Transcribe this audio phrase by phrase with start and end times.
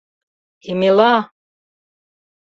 [0.73, 1.09] Емела!